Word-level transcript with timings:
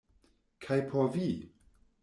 Kaj 0.65 0.79
por 0.93 1.13
vi? 1.19 1.29